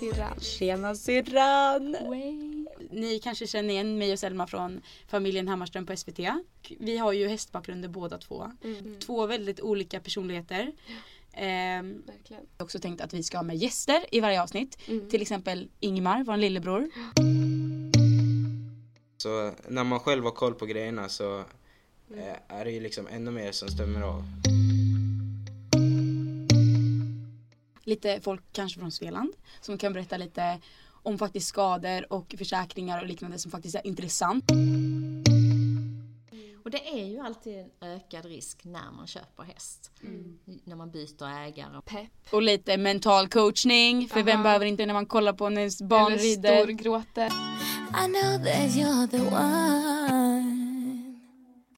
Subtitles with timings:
[0.00, 0.40] syrran.
[0.40, 1.96] Tjena syrran!
[2.08, 2.66] Way.
[2.90, 6.18] Ni kanske känner igen mig och Selma från familjen Hammarström på SVT.
[6.78, 8.52] Vi har ju hästbakgrunder båda två.
[8.64, 9.00] Mm.
[9.00, 10.72] Två väldigt olika personligheter.
[11.32, 14.78] Ehm, jag har också tänkt att vi ska ha med gäster i varje avsnitt.
[14.88, 15.08] Mm.
[15.08, 16.90] Till exempel Ingmar, vår lillebror.
[19.16, 21.38] Så när man själv har koll på grejerna så
[22.16, 24.24] eh, är det ju liksom ännu mer som stämmer av.
[27.90, 30.60] Lite folk kanske från Svealand som kan berätta lite
[31.02, 34.44] om faktiskt skador och försäkringar och liknande som faktiskt är intressant.
[36.64, 39.92] Och det är ju alltid en ökad risk när man köper häst.
[40.64, 41.82] När man byter ägare.
[41.84, 42.32] Pepp.
[42.32, 44.42] Och lite mental coachning för vem Aha.
[44.42, 46.62] behöver inte när man kollar på när ens barn Eller rider.
[46.62, 47.26] storgråter.
[47.26, 50.39] I know that you're the one.